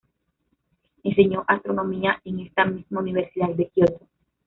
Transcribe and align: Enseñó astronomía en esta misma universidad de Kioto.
Enseñó 1.03 1.43
astronomía 1.47 2.19
en 2.25 2.39
esta 2.39 2.65
misma 2.65 3.01
universidad 3.01 3.49
de 3.49 3.69
Kioto. 3.69 4.07